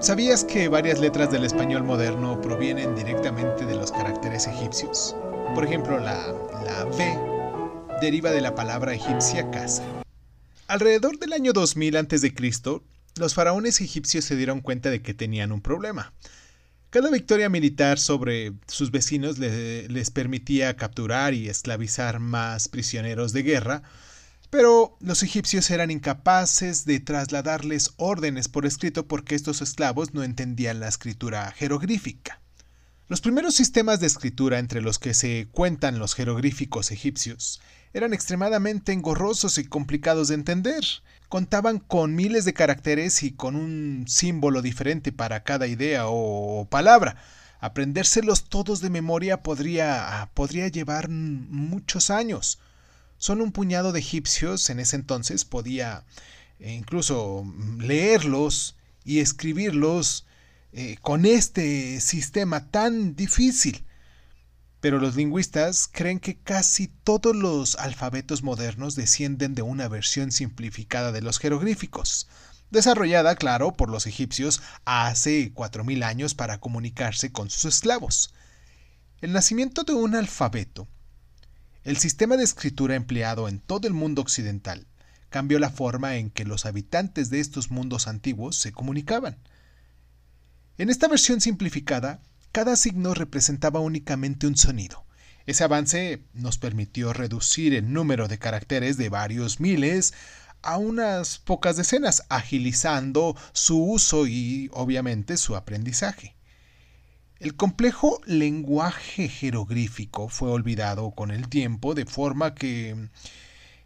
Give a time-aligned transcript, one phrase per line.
[0.00, 5.14] ¿Sabías que varias letras del español moderno provienen directamente de los caracteres egipcios?
[5.54, 6.32] Por ejemplo, la,
[6.64, 9.84] la V deriva de la palabra egipcia casa.
[10.68, 12.32] Alrededor del año 2000 a.C.,
[13.16, 16.14] los faraones egipcios se dieron cuenta de que tenían un problema.
[16.88, 23.82] Cada victoria militar sobre sus vecinos les permitía capturar y esclavizar más prisioneros de guerra,
[24.50, 30.80] pero los egipcios eran incapaces de trasladarles órdenes por escrito porque estos esclavos no entendían
[30.80, 32.40] la escritura jeroglífica.
[33.06, 37.60] Los primeros sistemas de escritura entre los que se cuentan los jeroglíficos egipcios
[37.92, 40.84] eran extremadamente engorrosos y complicados de entender.
[41.28, 47.16] Contaban con miles de caracteres y con un símbolo diferente para cada idea o palabra.
[47.58, 52.60] Aprendérselos todos de memoria podría, podría llevar muchos años.
[53.20, 56.06] Son un puñado de egipcios en ese entonces podía
[56.58, 60.26] eh, incluso mm, leerlos y escribirlos
[60.72, 63.84] eh, con este sistema tan difícil.
[64.80, 71.12] Pero los lingüistas creen que casi todos los alfabetos modernos descienden de una versión simplificada
[71.12, 72.26] de los jeroglíficos,
[72.70, 78.32] desarrollada, claro, por los egipcios hace 4.000 años para comunicarse con sus esclavos.
[79.20, 80.88] El nacimiento de un alfabeto
[81.82, 84.86] el sistema de escritura empleado en todo el mundo occidental
[85.30, 89.38] cambió la forma en que los habitantes de estos mundos antiguos se comunicaban.
[90.76, 92.20] En esta versión simplificada,
[92.52, 95.04] cada signo representaba únicamente un sonido.
[95.46, 100.12] Ese avance nos permitió reducir el número de caracteres de varios miles
[100.62, 106.34] a unas pocas decenas, agilizando su uso y obviamente su aprendizaje.
[107.40, 113.08] El complejo lenguaje jeroglífico fue olvidado con el tiempo de forma que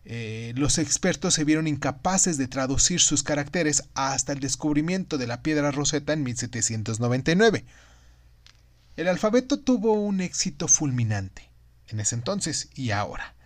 [0.05, 5.41] eh, los expertos se vieron incapaces de traducir sus caracteres hasta el descubrimiento de la
[5.43, 7.65] piedra roseta en 1799.
[8.97, 11.49] El alfabeto tuvo un éxito fulminante
[11.87, 13.37] en ese entonces y ahora.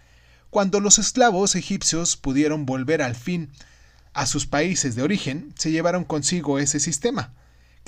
[0.49, 3.51] Cuando los esclavos egipcios pudieron volver al fin
[4.15, 7.35] a sus países de origen, se llevaron consigo ese sistema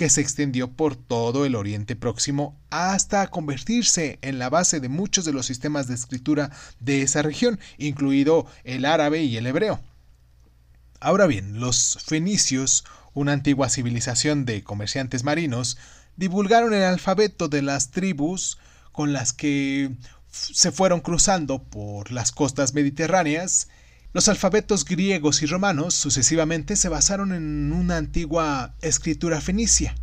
[0.00, 5.26] que se extendió por todo el Oriente Próximo hasta convertirse en la base de muchos
[5.26, 9.78] de los sistemas de escritura de esa región, incluido el árabe y el hebreo.
[11.00, 15.76] Ahora bien, los fenicios, una antigua civilización de comerciantes marinos,
[16.16, 18.56] divulgaron el alfabeto de las tribus
[18.92, 19.90] con las que
[20.30, 23.68] se fueron cruzando por las costas mediterráneas
[24.12, 29.94] los alfabetos griegos y romanos sucesivamente se basaron en una antigua escritura fenicia.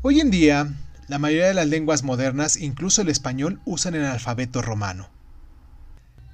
[0.00, 0.72] Hoy en día,
[1.08, 5.10] la mayoría de las lenguas modernas, incluso el español, usan el alfabeto romano.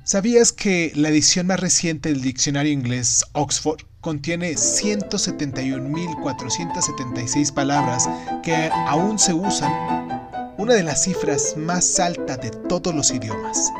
[0.04, 8.08] ¿Sabías que la edición más reciente del diccionario inglés Oxford contiene 171.476 palabras
[8.42, 9.70] que aún se usan,
[10.56, 13.70] una de las cifras más altas de todos los idiomas?